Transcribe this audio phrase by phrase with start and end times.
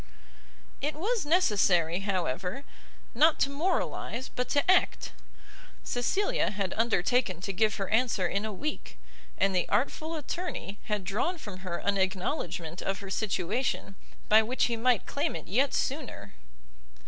[0.81, 2.63] It was necessary, however,
[3.13, 5.11] not to moralize, but to act;
[5.83, 8.97] Cecilia had undertaken to give her answer in a week,
[9.37, 13.93] and the artful attorney had drawn from her an acknowledgment of her situation,
[14.27, 16.33] by which he might claim it yet sooner.